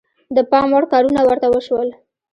د 0.35 0.37
پام 0.51 0.67
وړ 0.73 0.83
کارونه 0.93 1.21
ورته 1.23 1.47
وشول. 1.49 1.89